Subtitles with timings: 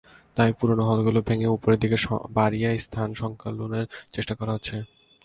[0.37, 1.97] তাই পুরোনো হলগুলো ভেঙে ওপরের দিকে
[2.33, 3.85] বাড়িয়ে স্থান সংকুলানের
[4.13, 4.75] চেষ্টা করা হচ্ছে।